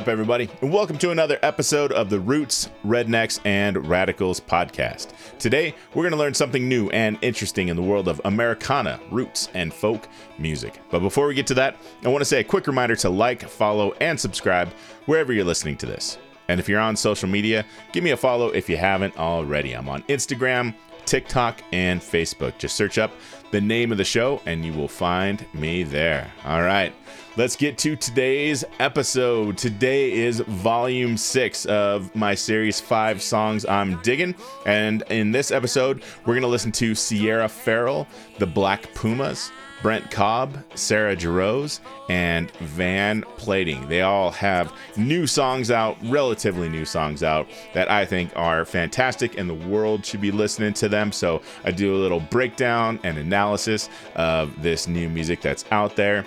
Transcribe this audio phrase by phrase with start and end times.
[0.00, 0.48] up, everybody?
[0.62, 5.12] And welcome to another episode of the Roots, Rednecks, and Radicals podcast.
[5.38, 9.50] Today, we're going to learn something new and interesting in the world of Americana, roots,
[9.52, 10.80] and folk music.
[10.90, 13.46] But before we get to that, I want to say a quick reminder to like,
[13.46, 14.70] follow, and subscribe
[15.04, 16.16] wherever you're listening to this.
[16.48, 19.74] And if you're on social media, give me a follow if you haven't already.
[19.74, 20.74] I'm on Instagram,
[21.04, 22.56] TikTok, and Facebook.
[22.56, 23.12] Just search up
[23.50, 26.32] the name of the show and you will find me there.
[26.46, 26.94] All right,
[27.40, 29.56] let's get to today's episode.
[29.56, 34.34] Today is volume six of my series, Five Songs I'm Digging.
[34.66, 38.06] And in this episode, we're going to listen to Sierra Ferrell,
[38.38, 39.50] the Black Pumas.
[39.82, 43.88] Brent Cobb, Sarah Jarosz, and Van Plating.
[43.88, 49.38] They all have new songs out, relatively new songs out, that I think are fantastic
[49.38, 51.12] and the world should be listening to them.
[51.12, 56.26] So I do a little breakdown and analysis of this new music that's out there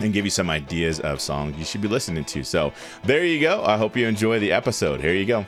[0.00, 2.44] and give you some ideas of songs you should be listening to.
[2.44, 2.72] So
[3.04, 3.64] there you go.
[3.64, 5.00] I hope you enjoy the episode.
[5.00, 5.46] Here you go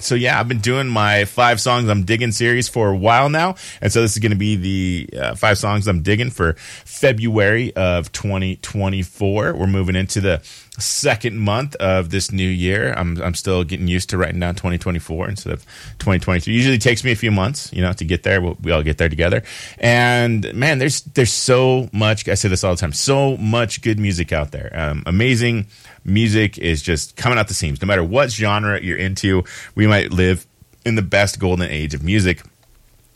[0.00, 3.56] so yeah, I've been doing my five songs I'm digging series for a while now,
[3.80, 7.74] and so this is going to be the uh, five songs I'm digging for February
[7.74, 9.54] of 2024.
[9.54, 10.42] We're moving into the
[10.78, 12.92] second month of this new year.
[12.96, 15.64] I'm I'm still getting used to writing down 2024 instead of
[15.98, 16.52] 2023.
[16.52, 18.40] Usually takes me a few months, you know, to get there.
[18.40, 19.42] We'll, we all get there together.
[19.78, 22.28] And man, there's there's so much.
[22.28, 22.92] I say this all the time.
[22.92, 24.70] So much good music out there.
[24.72, 25.66] Um, amazing
[26.04, 27.80] music is just coming out the seams.
[27.82, 30.46] No matter what genre you're into, we might live
[30.84, 32.42] in the best golden age of music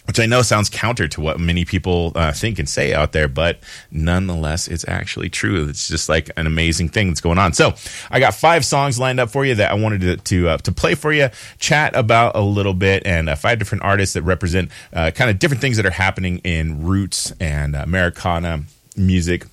[0.06, 3.28] which I know sounds counter to what many people uh, think and say out there,
[3.28, 5.68] but nonetheless, it's actually true.
[5.68, 7.52] It's just like an amazing thing that's going on.
[7.52, 7.74] So,
[8.10, 10.72] I got five songs lined up for you that I wanted to to, uh, to
[10.72, 14.70] play for you, chat about a little bit, and uh, five different artists that represent
[14.92, 18.64] uh, kind of different things that are happening in roots and Americana
[18.96, 19.46] music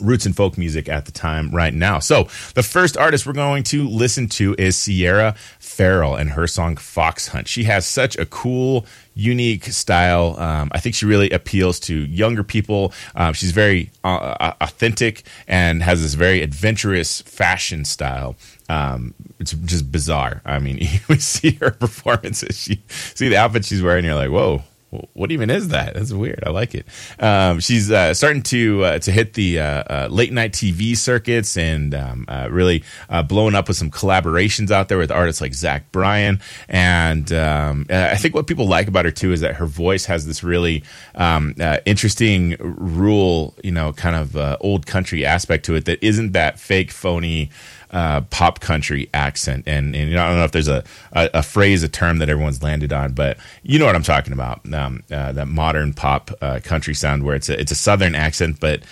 [0.00, 1.98] roots and folk music at the time right now.
[1.98, 2.24] So
[2.54, 7.28] the first artist we're going to listen to is Sierra Ferrell and her song Fox
[7.28, 7.48] Hunt.
[7.48, 10.38] She has such a cool, unique style.
[10.38, 12.92] Um, I think she really appeals to younger people.
[13.14, 18.36] Um, she's very uh, uh authentic and has this very adventurous fashion style.
[18.68, 20.42] Um, it's just bizarre.
[20.44, 24.62] I mean, you see her performances, she see the outfit she's wearing, you're like, whoa,
[25.12, 25.94] what even is that?
[25.94, 26.42] That's weird.
[26.46, 26.86] I like it.
[27.18, 31.56] Um, she's uh, starting to uh, to hit the uh, uh late night TV circuits
[31.56, 35.54] and um, uh, really uh, blowing up with some collaborations out there with artists like
[35.54, 36.40] Zach Bryan.
[36.68, 40.26] And um, I think what people like about her too is that her voice has
[40.26, 40.84] this really
[41.14, 41.54] um,
[41.84, 46.90] interesting rural, you know, kind of old country aspect to it that isn't that fake,
[46.90, 47.50] phony
[47.94, 49.62] uh, pop country accent.
[49.68, 50.82] And, and you know, I don't know if there's a,
[51.12, 54.32] a, a, phrase, a term that everyone's landed on, but you know what I'm talking
[54.32, 54.60] about.
[54.74, 58.58] Um, uh, that modern pop uh, country sound where it's a, it's a southern accent,
[58.58, 58.82] but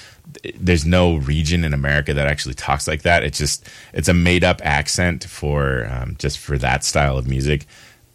[0.55, 3.25] there's no region in America that actually talks like that.
[3.25, 7.67] It's just it's a made up accent for um, just for that style of music.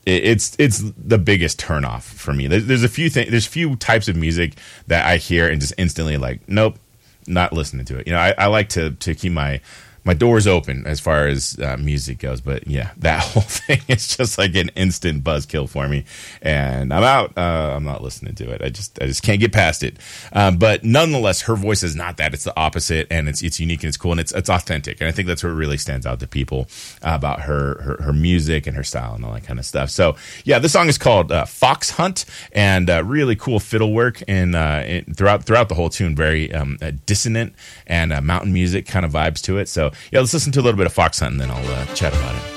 [0.06, 2.48] it's it's the biggest turnoff for me.
[2.48, 3.30] There's, there's a few things.
[3.30, 4.54] There's few types of music
[4.88, 6.80] that I hear and just instantly like, nope,
[7.28, 8.08] not listening to it.
[8.08, 9.60] You know, I, I like to to keep my
[10.08, 12.40] my door's open as far as uh, music goes.
[12.40, 16.06] But yeah, that whole thing is just like an instant buzzkill for me,
[16.42, 17.38] and I'm out.
[17.38, 18.62] Uh, I'm not listening to it.
[18.64, 19.98] I just I just can't get past it.
[20.32, 22.34] Um, but nonetheless, her voice is not that.
[22.34, 25.02] It's the opposite, and it's it's unique and it's cool and it's it's authentic.
[25.02, 26.68] And I think that's what really stands out to people
[27.02, 29.90] about her her, her music and her style and all that kind of stuff.
[29.90, 34.24] So yeah, this song is called uh, Fox Hunt, and uh, really cool fiddle work
[34.28, 37.54] and uh, throughout throughout the whole tune, very um, dissonant
[37.86, 39.68] and mountain music kind of vibes to it.
[39.68, 41.86] So yeah, let's listen to a little bit of Fox Hunt and then I'll uh,
[41.94, 42.57] chat about it.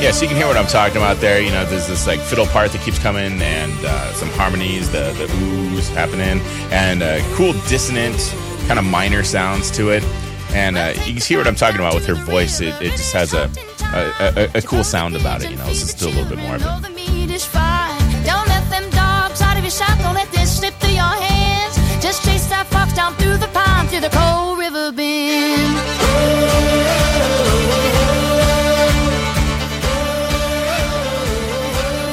[0.00, 1.40] Yeah, so you can hear what I'm talking about there.
[1.40, 5.12] You know, there's this like fiddle part that keeps coming, and uh, some harmonies, the
[5.18, 6.40] the oohs happening,
[6.70, 8.16] and uh, cool dissonant
[8.68, 10.04] kind of minor sounds to it.
[10.50, 12.60] And uh, you can hear what I'm talking about with her voice.
[12.60, 13.50] It, it just has a
[13.94, 15.50] a, a a, cool sound about it.
[15.50, 16.66] You know, let's just do a little bit more of it.
[22.00, 23.45] Just chase that fox down through the
[23.96, 25.76] to the cold river bend.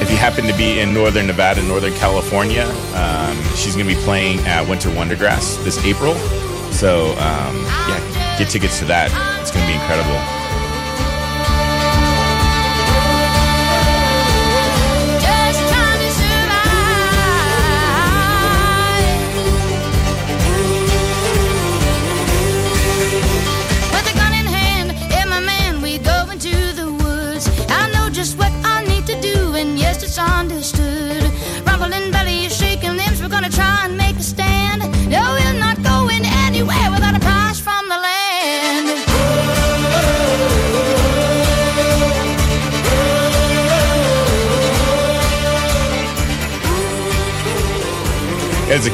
[0.00, 2.64] If you happen to be in northern Nevada, northern California,
[2.94, 6.14] um, she's going to be playing at Winter Wondergrass this April.
[6.72, 7.56] So, um,
[7.88, 9.10] yeah, get tickets to that.
[9.42, 10.43] It's going to be incredible.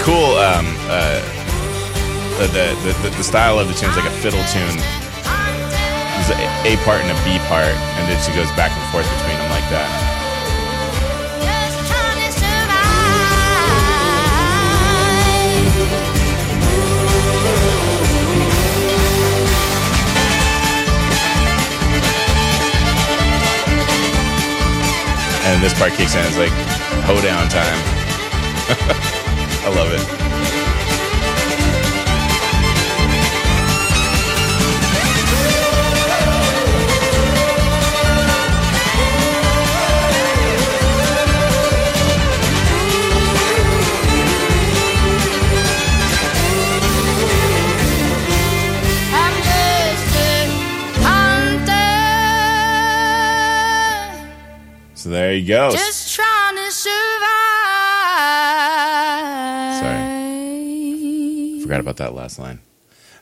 [0.03, 1.21] Cool, um, uh,
[2.39, 2.47] the,
[2.83, 4.77] the, the, the style of the tune is like a fiddle tune.
[6.17, 9.05] There's a A part and a B part, and then she goes back and forth
[9.19, 10.11] between them like that.
[25.45, 26.25] And this part kicks in.
[26.25, 26.53] It's like
[27.05, 29.27] hoedown time.
[29.63, 30.01] I love it.
[49.23, 50.47] I'm just a
[51.05, 51.77] hunter,
[54.95, 55.71] So there you go.
[55.71, 56.00] just
[61.71, 62.59] Forgot about that last line.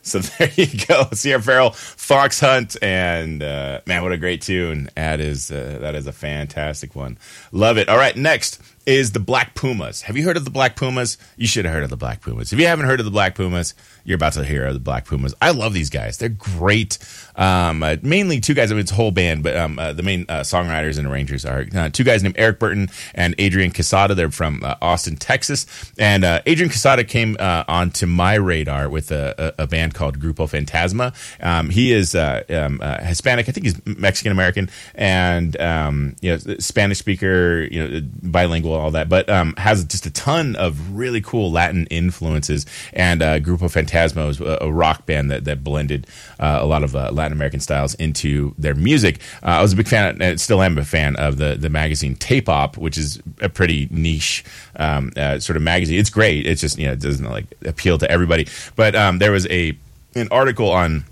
[0.00, 4.88] So there you go, Sierra Ferrell, Fox Hunt, and uh, man, what a great tune!
[4.96, 7.18] That is uh, that is a fantastic one.
[7.52, 7.90] Love it.
[7.90, 10.00] All right, next is the Black Pumas.
[10.00, 11.18] Have you heard of the Black Pumas?
[11.36, 12.54] You should have heard of the Black Pumas.
[12.54, 15.04] If you haven't heard of the Black Pumas, you're about to hear of the Black
[15.04, 15.34] Pumas.
[15.42, 16.16] I love these guys.
[16.16, 16.96] They're great.
[17.38, 18.70] Um, uh, mainly two guys.
[18.70, 21.46] I mean, it's a whole band, but um, uh, the main uh, songwriters and arrangers
[21.46, 24.14] are uh, two guys named Eric Burton and Adrian Quesada.
[24.14, 25.66] They're from uh, Austin, Texas.
[25.98, 30.48] And uh, Adrian Quesada came onto my radar with a, a, a band called Grupo
[30.48, 31.14] Fantasma.
[31.40, 33.48] Um, he is um, Hispanic.
[33.48, 37.68] I think he's Mexican American and um, you know Spanish speaker.
[37.70, 39.08] You know, bilingual, all that.
[39.08, 42.66] But um, has just a ton of really cool Latin influences.
[42.92, 46.08] And Grupo Fantasma was a, a rock band that that blended
[46.40, 49.20] a lot of uh, Latin American styles into their music.
[49.42, 52.14] Uh, I was a big fan, and still am a fan of the the magazine
[52.16, 54.44] Tape Op, which is a pretty niche
[54.76, 55.98] um, uh, sort of magazine.
[55.98, 56.46] It's great.
[56.46, 58.48] It's just you know it doesn't like appeal to everybody.
[58.76, 59.76] But um, there was a
[60.14, 61.04] an article on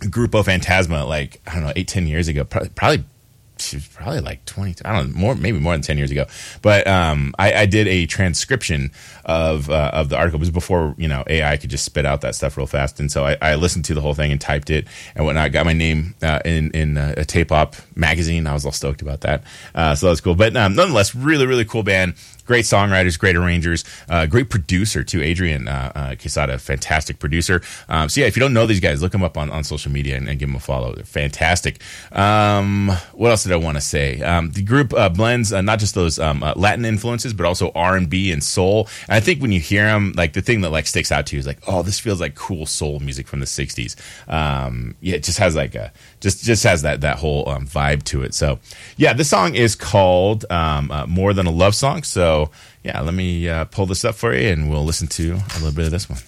[0.00, 2.70] Grupo Fantasma like I don't know eight ten years ago, probably.
[2.70, 3.04] probably
[3.58, 6.26] she was probably like 20 i don't know more maybe more than 10 years ago.
[6.62, 8.90] But um, I, I did a transcription
[9.24, 10.38] of uh, of the article.
[10.38, 13.00] It was before you know ai could just spit out that stuff real fast.
[13.00, 15.52] And so i, I listened to the whole thing and typed it and whatnot.
[15.52, 18.46] Got my name uh, in in uh, a tape op magazine.
[18.46, 19.44] I was all stoked about that.
[19.74, 20.34] Uh, so that was cool.
[20.34, 25.22] But um, nonetheless really really cool band great songwriters, great arrangers, uh, great producer too.
[25.22, 27.62] Adrian uh, uh, Quesada, fantastic producer.
[27.88, 29.90] Um, so yeah, if you don't know these guys, look them up on, on social
[29.90, 30.94] media and, and give them a follow.
[30.94, 31.80] They're fantastic.
[32.12, 34.20] Um, what else did I want to say?
[34.22, 37.70] Um, the group uh, blends uh, not just those um, uh, Latin influences, but also
[37.74, 38.88] R and B and soul.
[39.08, 41.36] And I think when you hear them, like the thing that like sticks out to
[41.36, 43.96] you is like, oh, this feels like cool soul music from the '60s.
[44.28, 45.92] Um, yeah, it just has like a
[46.24, 48.32] just just has that that whole um, vibe to it.
[48.34, 48.58] So
[48.96, 52.50] yeah, this song is called um, uh, "More Than a Love Song." So
[52.82, 55.72] yeah, let me uh, pull this up for you, and we'll listen to a little
[55.72, 56.18] bit of this one.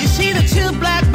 [0.00, 1.11] You see the two blackbirds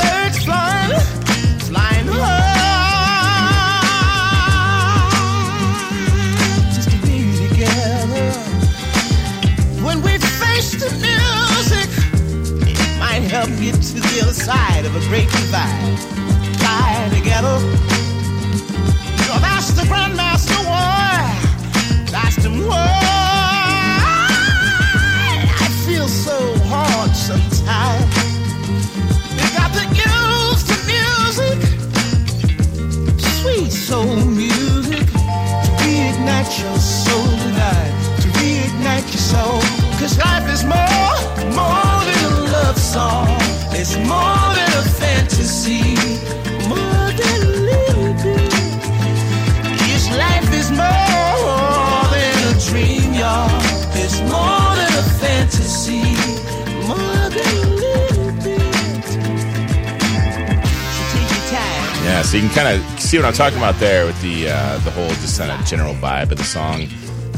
[14.98, 16.00] a great divide.
[16.60, 17.58] Fly together.
[19.22, 20.58] You have asked the grandmaster.
[22.13, 22.88] Asked him why.
[25.63, 26.38] I feel so
[26.72, 28.16] hard sometimes.
[29.38, 31.60] You got to use the music,
[33.39, 35.06] sweet soul music,
[35.68, 39.62] to reignite your soul tonight, to reignite your soul.
[40.00, 41.18] Cause life is more,
[41.54, 43.27] more than a love song.
[43.80, 44.56] It's more
[62.03, 64.77] yeah, so you can kind of see what I'm talking about there with the uh,
[64.79, 66.88] the whole just kind of general vibe of the song.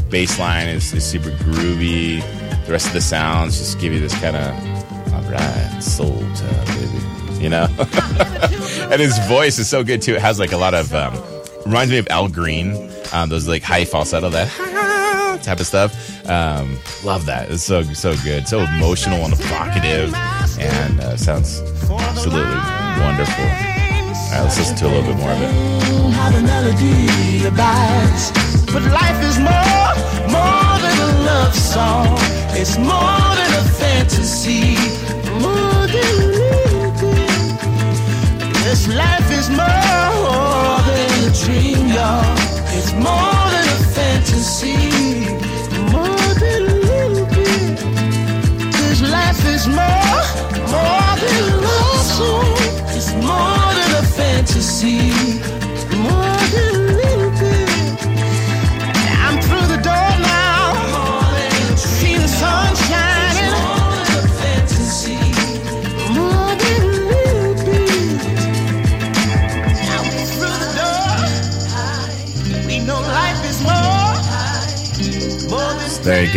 [0.10, 2.22] Bass line is, is super groovy.
[2.66, 4.54] The rest of the sounds just give you this kind of
[5.14, 7.09] all right, soul time, baby.
[7.40, 7.68] You know,
[8.92, 10.16] and his voice is so good too.
[10.16, 11.14] It has like a lot of um,
[11.66, 15.94] reminds me of Al Green, um, those like high falsetto that type of stuff.
[16.28, 17.50] Um, love that.
[17.50, 20.14] It's so so good, so emotional and evocative,
[20.60, 22.56] and uh, sounds absolutely
[23.02, 23.46] wonderful.
[23.46, 25.52] All right, let's listen to a little bit more of it.
[28.72, 29.96] But life is more,
[30.30, 32.18] more than a love song.
[32.52, 34.76] It's more than a fantasy,
[38.96, 42.24] life is more than a dream, y'all.
[42.78, 44.89] It's more than a fantasy,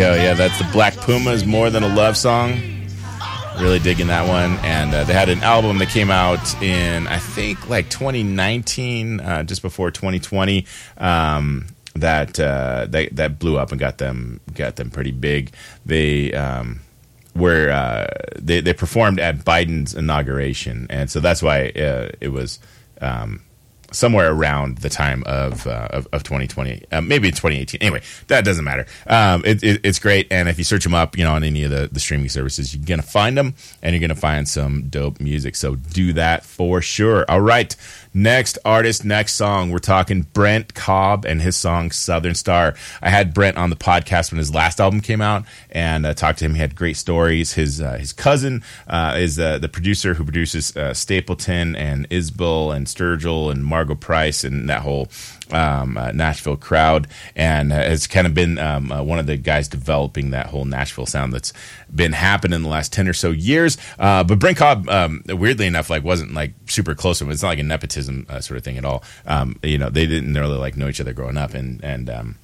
[0.02, 0.14] go.
[0.14, 2.61] Yeah, that's the Black Pumas, More Than a Love Song.
[3.61, 4.59] Really digging that one.
[4.64, 9.42] And uh, they had an album that came out in, I think, like 2019, uh,
[9.44, 10.66] just before 2020.
[10.99, 15.52] Um, that uh, that that blew up and got them got them pretty big.
[15.87, 16.80] They um,
[17.37, 18.06] were uh,
[18.40, 22.59] they they performed at Biden's inauguration, and so that's why uh, it was
[23.00, 23.42] um,
[23.92, 27.80] somewhere around the time of uh, of, of 2020, uh, maybe 2018.
[27.80, 28.87] Anyway, that doesn't matter.
[29.06, 31.64] Um, it, it, it's great, and if you search them up, you know, on any
[31.64, 35.20] of the, the streaming services, you're gonna find them, and you're gonna find some dope
[35.20, 35.56] music.
[35.56, 37.25] So do that for sure.
[37.28, 37.75] All right.
[38.14, 39.70] Next artist, next song.
[39.70, 42.75] We're talking Brent Cobb and his song Southern Star.
[43.00, 46.40] I had Brent on the podcast when his last album came out and uh, talked
[46.40, 46.52] to him.
[46.52, 47.54] He had great stories.
[47.54, 53.50] His uh, his cousin uh, is the producer who produces Stapleton and Isbell and Sturgill
[53.50, 55.08] and Margo Price and that whole
[55.50, 59.36] um, uh, Nashville crowd, and uh, has kind of been um, uh, one of the
[59.36, 61.52] guys developing that whole Nashville sound that's
[61.92, 63.76] been happening in the last ten or so years.
[63.98, 67.32] Uh, but Cobb, um, weirdly enough, like wasn't like super close to him.
[67.32, 69.02] It's not like a nepotism uh, sort of thing at all.
[69.26, 72.38] Um, you know, they didn't really like know each other growing up, and and um,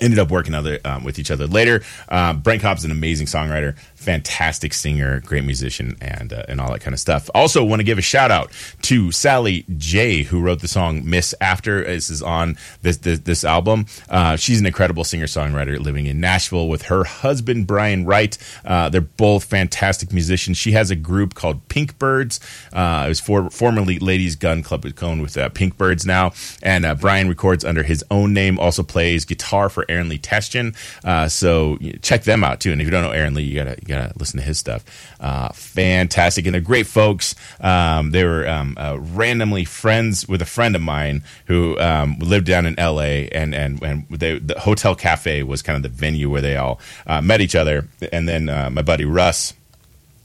[0.00, 1.82] ended up working other um, with each other later.
[2.08, 6.80] Um, Brent Cobb's an amazing songwriter, fantastic singer, great musician, and uh, and all that
[6.80, 7.30] kind of stuff.
[7.34, 8.50] Also, want to give a shout out
[8.82, 13.44] to Sally Jaye, who wrote the song "Miss After." This is on this this, this
[13.44, 13.86] album.
[14.08, 18.36] Uh, she's an incredible singer songwriter living in Nashville with her husband Brian Wright.
[18.64, 20.56] Uh, they're both fantastic musicians.
[20.56, 22.40] She has a group called Pink Birds.
[22.72, 26.32] Uh, it was for, formerly Ladies Gun Club with Cone with uh, Pink Birds now,
[26.62, 28.58] and uh, Brian records under his own name.
[28.58, 30.74] Also plays guitar for Aaron Lee Tasjan.
[31.04, 32.72] Uh, so check them out too.
[32.72, 34.84] And if you don't know Aaron Lee, you gotta you gotta listen to his stuff.
[35.20, 37.34] Uh, fantastic, and they're great folks.
[37.60, 42.46] Um, they were um, uh, randomly friends with a friend of mine who um, lived
[42.46, 43.28] down in L.A.
[43.28, 46.80] and and and they, the Hotel Cafe was kind of the venue where they all
[47.06, 47.88] uh, met each other.
[48.12, 49.54] And then uh, my buddy Russ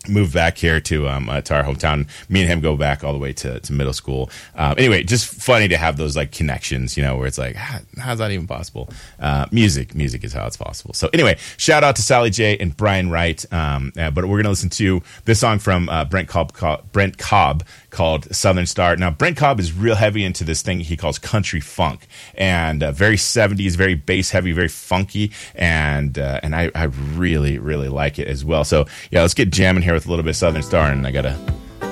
[0.08, 2.08] moved back here to um uh, to our hometown.
[2.30, 4.30] Me and him go back all the way to, to middle school.
[4.56, 7.80] Um, anyway, just funny to have those like connections, you know, where it's like, how,
[7.98, 8.90] how's that even possible?
[9.20, 10.94] Uh, music, music is how it's possible.
[10.94, 13.44] So anyway, shout out to Sally Jaye and Brian Wright.
[13.52, 17.18] Um, uh, but we're gonna listen to this song from uh, Brent Cobb, Co- Brent
[17.18, 18.96] Cobb called Southern Star.
[18.96, 22.92] Now, Brent Cobb is real heavy into this thing he calls country funk, and uh,
[22.92, 28.28] very '70s, very bass heavy, very funky, and and I, I really really like it
[28.28, 28.64] as well.
[28.64, 31.12] So yeah, let's get jamming here with a little bit of Southern Star, and I
[31.12, 31.36] got a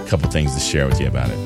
[0.06, 1.40] couple things to share with you about it.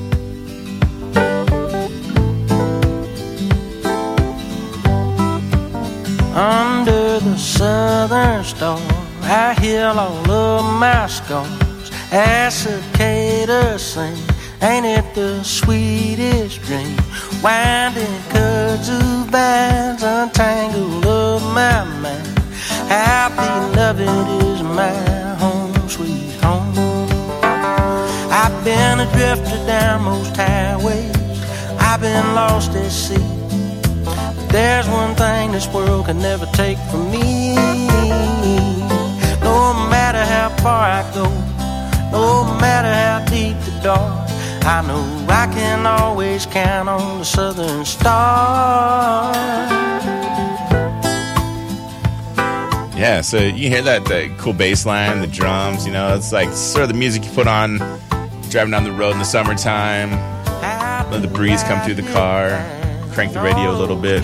[6.35, 8.77] Under the southern star,
[9.21, 11.91] I hear all of my scars.
[12.11, 14.17] As cicadas sing,
[14.61, 16.97] ain't it the sweetest dream?
[17.41, 22.39] Winding kudzu bands untangle of my mind.
[22.89, 25.18] Happy loving is my home,
[25.89, 26.73] sweet home.
[28.31, 31.15] I've been adrift down most highways.
[31.79, 33.15] I've been lost at sea.
[34.05, 37.55] But There's one thing this world can never take from me.
[39.41, 41.25] No matter how far I go,
[42.11, 44.29] no matter how deep the dark,
[44.63, 49.33] I know I can always count on the Southern Star.
[52.99, 56.51] Yeah, so you hear that, that cool bass line, the drums, you know, it's like
[56.51, 57.77] sort of the music you put on
[58.49, 60.11] driving down the road in the summertime.
[61.09, 62.49] Let the breeze come through the car.
[63.13, 64.21] Crank the radio a little bit.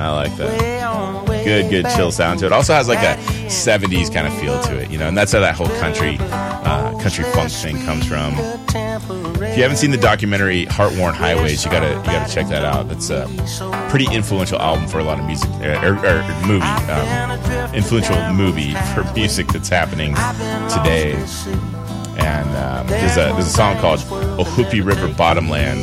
[0.00, 1.44] I like that.
[1.44, 2.52] Good, good chill sound to it.
[2.52, 3.16] Also has like a
[3.46, 6.98] 70s kind of feel to it, you know, and that's how that whole country, uh,
[7.00, 8.34] country funk thing comes from.
[9.58, 12.86] You haven't seen the documentary Heartworn Highways, you gotta you gotta check that out.
[12.88, 13.26] That's a
[13.90, 19.02] pretty influential album for a lot of music or, or movie, um, influential movie for
[19.14, 20.14] music that's happening
[20.70, 21.14] today.
[22.18, 23.98] And um, there's a there's a song called
[24.38, 25.82] Ohoopee River Bottomland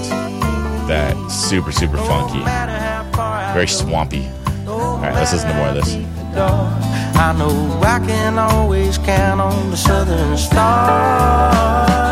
[0.88, 2.46] that's super super funky,
[3.54, 4.26] very swampy.
[4.68, 5.96] All right, let's listen to more of this.
[6.38, 12.05] I know I can always count on the Southern Star.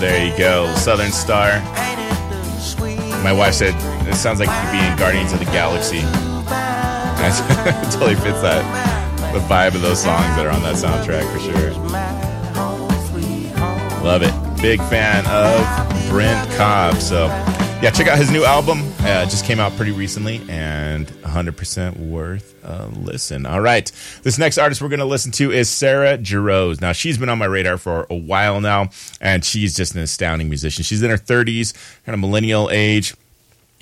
[0.00, 1.60] There you go, Southern Star.
[3.22, 3.74] My wife said
[4.08, 6.02] it sounds like it could be in Guardians of the Galaxy.
[7.18, 8.62] That totally fits that
[9.32, 11.72] the vibe of those songs that are on that soundtrack for sure.
[14.02, 14.62] Love it.
[14.62, 16.96] Big fan of Brent Cobb.
[16.96, 17.26] So,
[17.82, 18.87] yeah, check out his new album.
[19.00, 23.46] Uh, just came out pretty recently and 100% worth a listen.
[23.46, 23.90] All right.
[24.22, 26.80] This next artist we're going to listen to is Sarah Jarosz.
[26.80, 30.48] Now, she's been on my radar for a while now, and she's just an astounding
[30.48, 30.84] musician.
[30.84, 31.72] She's in her 30s,
[32.04, 33.14] kind of millennial age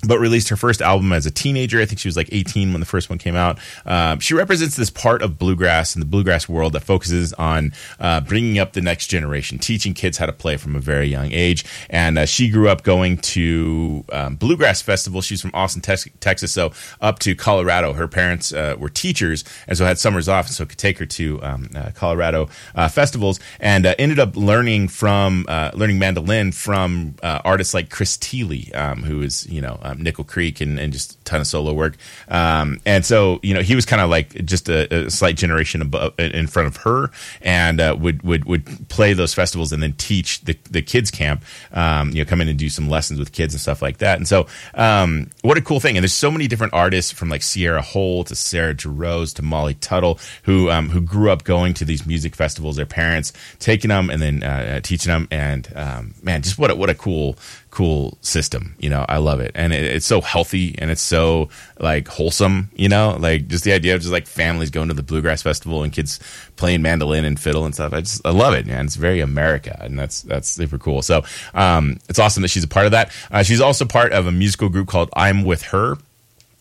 [0.05, 1.81] but released her first album as a teenager.
[1.81, 3.57] I think she was like 18 when the first one came out.
[3.85, 8.21] Um, she represents this part of bluegrass and the bluegrass world that focuses on uh,
[8.21, 11.65] bringing up the next generation, teaching kids how to play from a very young age.
[11.89, 15.25] And uh, she grew up going to um, bluegrass festivals.
[15.25, 17.93] She's from Austin, Tex- Texas, so up to Colorado.
[17.93, 21.05] Her parents uh, were teachers, and so had summers off, and so could take her
[21.07, 27.73] to um, uh, Colorado uh, festivals, and ended up learning from learning mandolin from artists
[27.73, 31.23] like Chris Thile, um, who is you know um, Nickel Creek and, and just a
[31.23, 31.97] ton of solo work.
[32.27, 35.81] Um, and so you know he was kind of like just a, a slight generation
[35.81, 39.93] above in front of her, and uh, would would would play those festivals and then
[39.93, 41.43] teach the the kids camp.
[41.71, 44.17] Um, you know, come in and do some lessons with kids and stuff like that.
[44.17, 45.97] And so um, what a cool thing!
[45.97, 49.75] And there's so many different artists from like Sierra Hull to Sarah Jarosz to Molly
[49.75, 52.75] Tuttle who um, who grew up going to these music festivals.
[52.75, 56.75] Their parents taking them and then uh, teaching them, and um, man, just what a,
[56.75, 57.37] what a cool
[57.77, 58.75] cool system.
[58.79, 62.71] You know, I love it, and it, it's so healthy and it's so like wholesome.
[62.75, 65.83] You know, like just the idea of just like families going to the bluegrass festival
[65.83, 66.19] and kids
[66.55, 67.93] playing mandolin and fiddle and stuff.
[67.93, 68.85] I just I love it, man.
[68.85, 71.03] It's very America, and that's that's super cool.
[71.03, 73.11] So um, it's awesome that she's a part of that.
[73.29, 75.97] Uh, she's also part of a musical group called I'm with Her.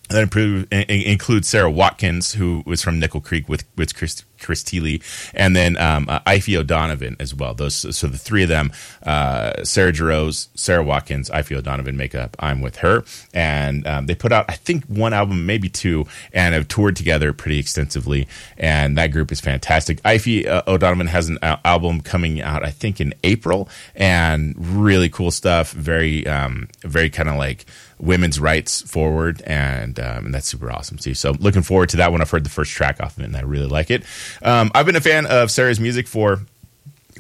[0.09, 4.63] That improve, in- includes Sara Watkins, who was from Nickel Creek with with Chris, Chris
[4.63, 4.99] Thile,
[5.35, 7.55] and then um, uh, O'Donovan as well.
[7.55, 8.71] Those so the three of them,
[9.03, 14.15] uh, Sarah Jarosz, Sara Watkins, Aoife O'Donovan make up I'm with her, and um, they
[14.15, 18.29] put out I think one album, maybe two, and have toured together pretty extensively.
[18.57, 20.01] And that group is fantastic.
[20.05, 25.09] Aoife uh, O'Donovan has an al- album coming out I think in April, and really
[25.09, 25.73] cool stuff.
[25.73, 27.67] Very um, very kind of like
[27.99, 31.15] women's rights forward, and um, and that's super awesome too.
[31.15, 32.21] So looking forward to that one.
[32.21, 34.05] I've heard the first track off of it, and I really like it.
[34.43, 36.41] Um, I've been a fan of Sarah's music for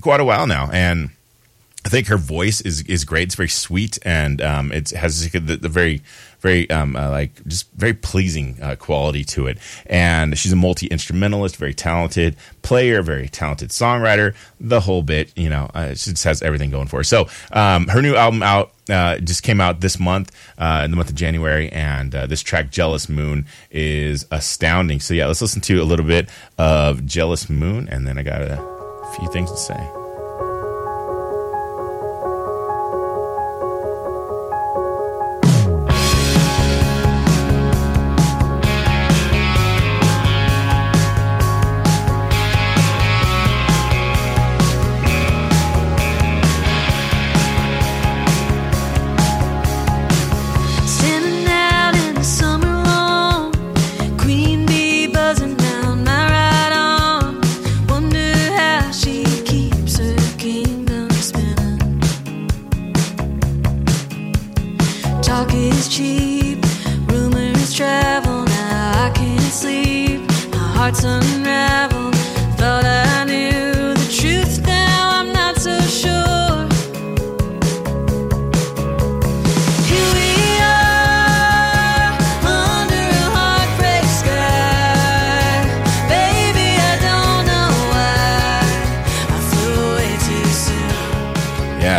[0.01, 1.11] quite a while now, and
[1.85, 3.29] I think her voice is is great.
[3.29, 6.03] It's very sweet, and um, it has the, the very
[6.47, 9.59] very um, uh, like just very pleasing uh, quality to it.
[9.87, 14.35] And she's a multi instrumentalist, very talented player, very talented songwriter.
[14.61, 17.05] The whole bit, you know, uh, she just has everything going for her.
[17.05, 20.97] So um, her new album out uh, just came out this month, uh, in the
[20.97, 25.01] month of January, and uh, this track "Jealous Moon" is astounding.
[25.01, 26.29] So yeah, let's listen to a little bit
[26.59, 30.06] of "Jealous Moon," and then I got a few things to say.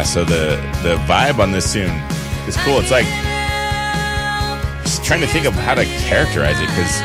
[0.08, 1.91] So the the vibe on this tune
[2.48, 2.80] is cool.
[2.80, 3.06] It's like
[4.84, 7.02] just trying to think of how to characterize it because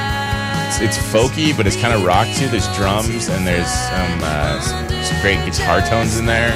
[0.81, 2.49] it's, it's folky, but it's kind of rock too.
[2.49, 6.51] There's drums and there's some, uh, some some great guitar tones in there.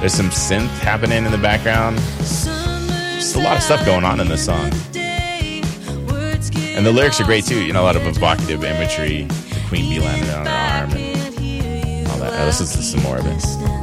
[0.00, 1.98] There's some synth happening in the background.
[2.18, 4.72] Just a lot of stuff going on in this song.
[4.96, 7.62] And the lyrics are great too.
[7.62, 9.24] You know, a lot of evocative imagery.
[9.24, 12.32] The queen bee landing on her arm and all that.
[12.32, 13.79] Uh, let's listen to some more of it.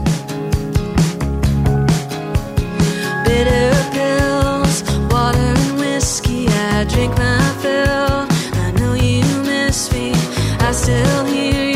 [6.97, 8.27] Drink my fill.
[8.63, 10.11] I know you miss me.
[10.59, 11.66] I still hear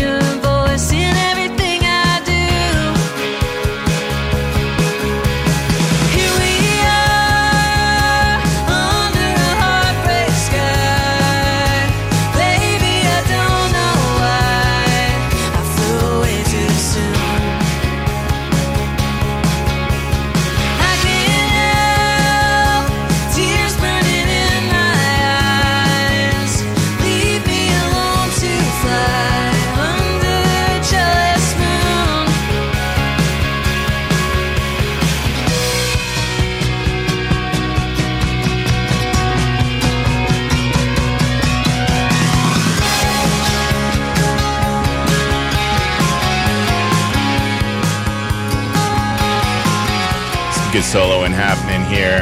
[51.33, 52.21] happening here,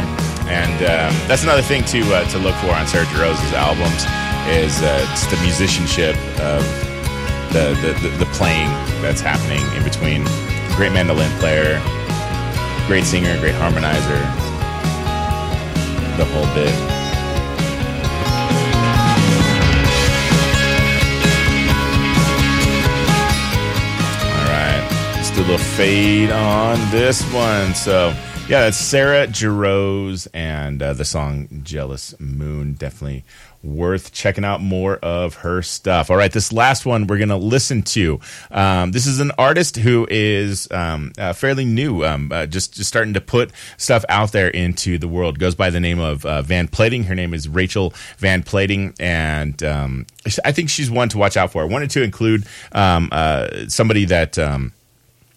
[0.50, 4.06] and um, that's another thing to uh, to look for on Sarah Jarosz's albums
[4.48, 4.98] is uh,
[5.30, 6.64] the musicianship of
[7.54, 8.70] the, the the the playing
[9.02, 10.24] that's happening in between.
[10.76, 11.82] Great mandolin player,
[12.88, 14.22] great singer, great harmonizer,
[16.18, 16.74] the whole bit.
[24.32, 27.74] All right, just a little fade on this one.
[27.76, 28.14] So,
[28.50, 32.74] yeah, that's Sarah Jarosz and uh, the song Jealous Moon.
[32.74, 33.24] Definitely
[33.62, 36.10] worth checking out more of her stuff.
[36.10, 38.20] All right, this last one we're going to listen to.
[38.50, 42.88] Um, this is an artist who is um, uh, fairly new, um, uh, just, just
[42.88, 45.38] starting to put stuff out there into the world.
[45.38, 47.04] Goes by the name of uh, Van Plating.
[47.04, 50.08] Her name is Rachel Van Plating, and um,
[50.44, 51.62] I think she's one to watch out for.
[51.62, 54.40] I wanted to include um, uh, somebody that.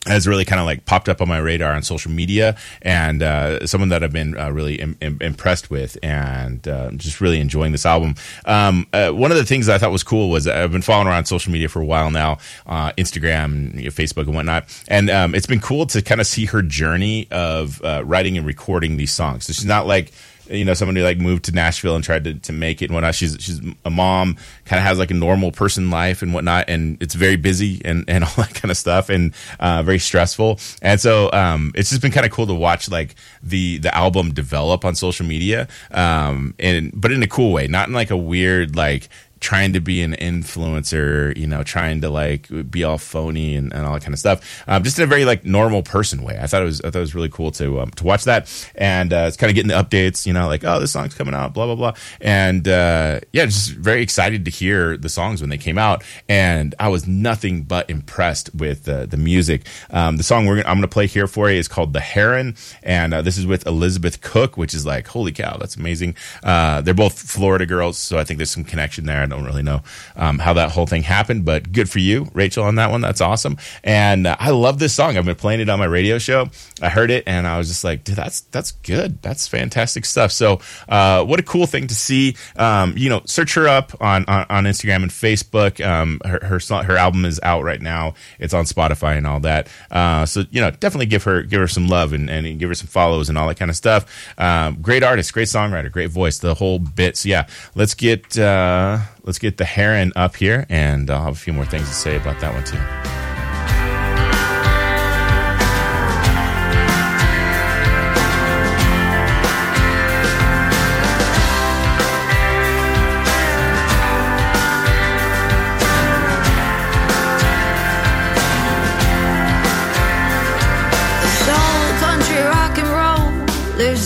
[0.07, 3.65] Has really kind of like popped up on my radar on social media and uh,
[3.69, 7.71] someone that I've been uh, really Im- Im- impressed with and uh, just really enjoying
[7.71, 8.17] this album.
[8.45, 11.13] Um, uh, one of the things I thought was cool was I've been following her
[11.13, 14.65] on social media for a while now, uh, Instagram, you know, Facebook, and whatnot.
[14.89, 18.45] And um, it's been cool to kind of see her journey of uh, writing and
[18.45, 19.47] recording these songs.
[19.47, 20.11] So she's not like
[20.49, 22.95] you know, someone who like moved to Nashville and tried to, to make it and
[22.95, 23.15] whatnot.
[23.15, 27.01] She's she's a mom, kind of has like a normal person life and whatnot, and
[27.03, 30.59] it's very busy and, and all that kind of stuff and uh, very stressful.
[30.81, 34.33] And so um, it's just been kind of cool to watch like the the album
[34.33, 38.17] develop on social media, um, and but in a cool way, not in like a
[38.17, 39.09] weird like
[39.43, 43.85] trying to be an influencer, you know, trying to like be all phony and, and
[43.85, 44.63] all that kind of stuff.
[44.69, 46.39] Um, just in a very like normal person way.
[46.41, 48.49] I thought it was I thought it was really cool to um, to watch that,
[48.77, 51.35] and uh, it's kind of getting the updates, you know, like oh this song's coming
[51.35, 55.51] out, blah blah blah, and uh, yeah, just very excited to hear the songs when
[55.51, 59.67] they came out, and I was nothing but impressed with uh, the music.
[59.91, 62.01] Um, the song we're gonna, I'm going to play here for you is called "The
[62.01, 66.15] Heron," and uh, this is with Elizabeth Cook, which is like holy cow, that's amazing.
[66.45, 69.23] Uh, they're both Florida girls, so I think there's some connection there.
[69.33, 69.83] Don't really know
[70.15, 73.01] um, how that whole thing happened, but good for you, Rachel, on that one.
[73.01, 73.57] That's awesome.
[73.83, 75.17] And uh, I love this song.
[75.17, 76.49] I've been playing it on my radio show.
[76.83, 79.23] I heard it and I was just like, dude, that's that's good.
[79.23, 80.33] That's fantastic stuff.
[80.33, 82.37] So, uh, what a cool thing to see.
[82.57, 85.85] Um, you know, search her up on on, on Instagram and Facebook.
[85.85, 88.15] Um, her her her album is out right now.
[88.39, 89.69] It's on Spotify and all that.
[89.91, 92.75] Uh, so you know, definitely give her give her some love and, and give her
[92.75, 94.35] some follows and all that kind of stuff.
[94.39, 97.17] Um, great artist, great songwriter, great voice, the whole bit.
[97.17, 101.39] So yeah, let's get uh, let's get the heron up here, and I'll have a
[101.39, 102.79] few more things to say about that one too.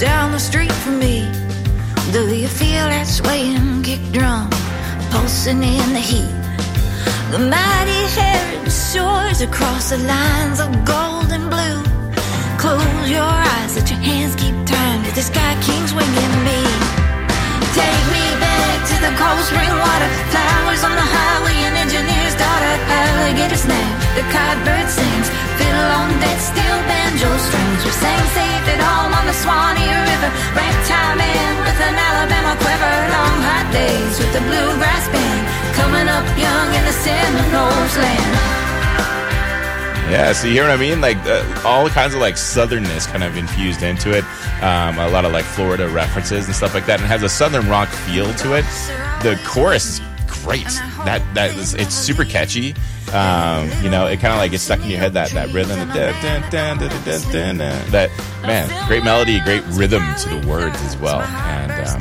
[0.01, 1.21] Down the street from me.
[2.13, 4.51] Do you feel that swaying kick drum
[5.27, 6.35] pulsing in the heat?
[7.35, 11.81] The mighty haired shores across the lines of gold and blue.
[12.63, 16.61] Close your eyes, let your hands keep turned as the sky king's winging me.
[17.75, 22.75] Take me back to the cold spring water, flowers on the highway, an engineer's daughter,
[23.03, 25.16] alligator snap, the codbird sings,
[26.39, 27.85] steel banjo strings.
[27.85, 28.27] We sang
[29.27, 30.31] on the Swanee River,
[31.19, 36.69] in with an Alabama quiver, long hot days with the bluegrass band, coming up young
[36.79, 38.57] in the Seminoles land.
[40.07, 41.01] Yeah, so you hear what I mean?
[41.01, 44.23] Like uh, all kinds of like southernness kind of infused into it.
[44.63, 47.29] Um, a lot of like Florida references and stuff like that, and it has a
[47.29, 48.65] southern rock feel to it.
[49.25, 50.71] The chorus is great.
[51.05, 52.75] That that is it's super catchy.
[53.13, 55.79] Um, you know, it kind of like gets stuck in your head that that rhythm,
[57.93, 58.11] that
[58.43, 62.01] man, great melody, great rhythm to the words as well, and um,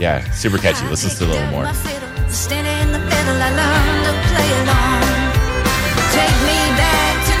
[0.00, 0.86] yeah, super catchy.
[0.88, 1.64] Listen to it a little more.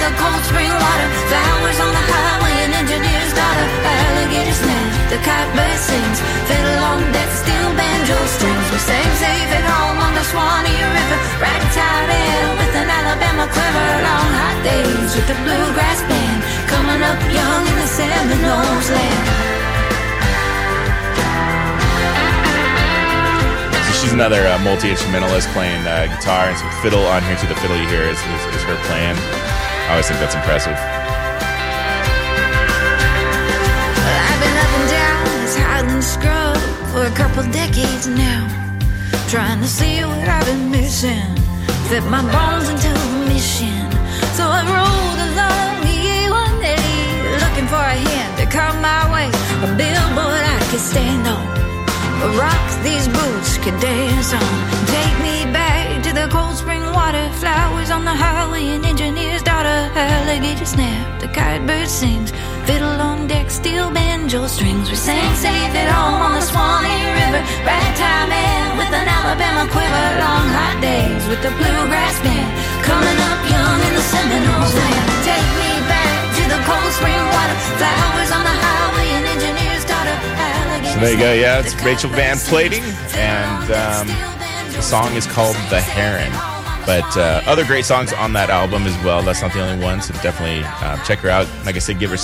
[0.04, 4.83] Cold spring water, flowers on the highway, an engineer's daughter,
[5.14, 6.18] the cottonbird sings,
[6.50, 8.66] fiddle on that steel banjo strings.
[8.74, 13.90] We sang safe at home on the Swanee River, ragtime in with an Alabama quiver,
[14.02, 19.26] long hot days with the bluegrass band, coming up young in the Seminoles land.
[24.02, 27.38] She's another uh, multi instrumentalist playing uh, guitar and some fiddle on here.
[27.38, 29.14] To the fiddle you hear is, is, is her playing.
[29.14, 31.03] I always think that's impressive.
[36.04, 36.56] Scrub
[36.92, 38.44] for a couple decades now.
[39.28, 41.28] Trying to see what I've been missing.
[41.88, 43.88] Fit my bones into a mission.
[44.36, 49.28] So I rode along the A180, looking for a hand to come my way.
[49.64, 51.44] A billboard I could stand on.
[52.26, 54.54] A rock these boots could dance on.
[54.96, 57.24] Take me back to the cold spring water.
[57.40, 59.78] Flowers on the highway, an engineer's daughter.
[59.96, 62.30] Alligator snap, the kite bird sings.
[62.66, 64.88] Fiddle on deck, steel banjo strings.
[64.88, 67.44] We sang safe at home on the Swanee River.
[67.60, 70.06] Ragtime in with an Alabama quiver.
[70.16, 72.48] Long hot days with the bluegrass band.
[72.80, 75.08] Coming up young in the Seminoles land.
[75.28, 77.56] Take me back to the cold spring water.
[77.76, 80.16] Flowers on the highway, an engineer's daughter.
[80.88, 81.32] So there you go.
[81.36, 85.84] Yeah, it's Rachel Van Plating, and um, that steel banjo the song is called The
[85.84, 86.32] Heron.
[86.86, 89.22] But uh, other great songs on that album as well.
[89.22, 91.48] That's not the only one, so definitely uh, check her out.
[91.64, 92.16] Like I said, give her,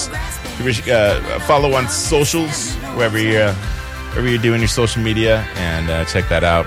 [0.62, 3.54] give her uh, follow on socials wherever you're, uh,
[4.10, 6.66] wherever you're doing your social media, and uh, check that out.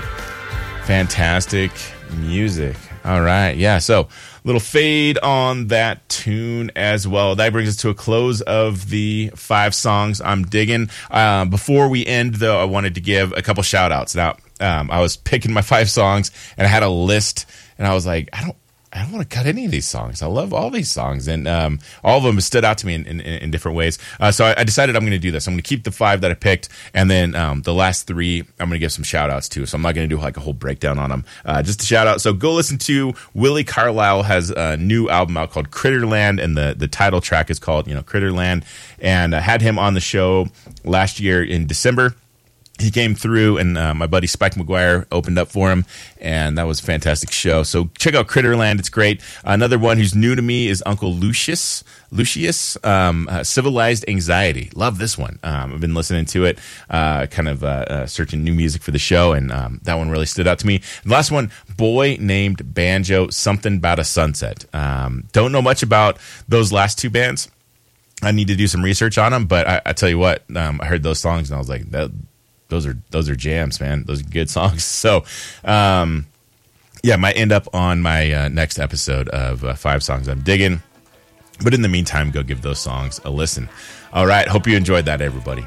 [0.86, 1.70] Fantastic
[2.16, 2.76] music.
[3.04, 3.78] All right, yeah.
[3.78, 4.08] So
[4.44, 7.34] little fade on that tune as well.
[7.34, 10.90] That brings us to a close of the five songs I'm digging.
[11.10, 14.14] Um, before we end, though, I wanted to give a couple shout outs.
[14.14, 17.46] Now, um, I was picking my five songs and I had a list,
[17.78, 18.56] and I was like, I don't.
[18.94, 20.22] I don't want to cut any of these songs.
[20.22, 23.04] I love all these songs, and um, all of them stood out to me in,
[23.06, 23.98] in, in different ways.
[24.20, 25.48] Uh, so I, I decided I'm going to do this.
[25.48, 28.42] I'm going to keep the five that I picked, and then um, the last three
[28.60, 29.66] I'm going to give some shout outs to.
[29.66, 31.24] So I'm not going to do like a whole breakdown on them.
[31.44, 32.20] Uh, just a shout out.
[32.20, 36.76] So go listen to Willi Carlisle has a new album out called Critterland, and the
[36.78, 38.62] the title track is called you know Critterland,
[39.00, 40.46] and I had him on the show
[40.84, 42.14] last year in December
[42.80, 45.84] he came through and uh, my buddy Spike McGuire opened up for him
[46.20, 47.62] and that was a fantastic show.
[47.62, 49.22] So check out critterland it's great.
[49.44, 54.70] Another one who's new to me is uncle lucius lucius um, uh, civilized anxiety.
[54.74, 55.38] Love this one.
[55.44, 56.58] Um, i've been listening to it
[56.90, 60.10] uh, kind of uh, uh, searching new music for the show and um, that one
[60.10, 60.82] really stood out to me.
[61.04, 64.64] The last one boy named banjo something about a sunset.
[64.74, 67.48] Um, don't know much about those last two bands.
[68.22, 70.80] I need to do some research on them, but I, I tell you what, um,
[70.80, 72.10] I heard those songs and I was like, that,
[72.74, 74.04] those are those are jams, man.
[74.04, 74.84] Those are good songs.
[74.84, 75.24] So,
[75.64, 76.26] um,
[77.02, 80.82] yeah, might end up on my uh, next episode of uh, five songs I'm digging.
[81.62, 83.68] But in the meantime, go give those songs a listen.
[84.12, 85.64] All right, hope you enjoyed that, everybody.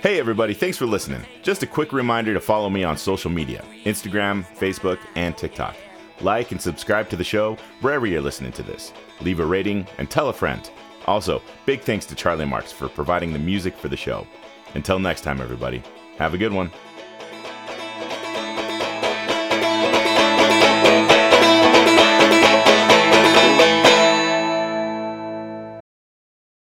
[0.00, 1.22] Hey, everybody, thanks for listening.
[1.42, 5.76] Just a quick reminder to follow me on social media Instagram, Facebook, and TikTok.
[6.20, 8.92] Like and subscribe to the show wherever you're listening to this.
[9.20, 10.68] Leave a rating and tell a friend.
[11.06, 14.26] Also, big thanks to Charlie Marks for providing the music for the show.
[14.74, 15.82] Until next time, everybody,
[16.18, 16.70] have a good one.